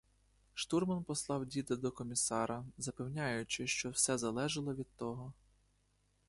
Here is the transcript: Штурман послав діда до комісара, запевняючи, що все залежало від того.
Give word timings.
Штурман 0.53 1.03
послав 1.03 1.45
діда 1.45 1.75
до 1.75 1.91
комісара, 1.91 2.65
запевняючи, 2.77 3.67
що 3.67 3.89
все 3.89 4.17
залежало 4.17 4.75
від 4.75 4.87
того. 4.95 5.33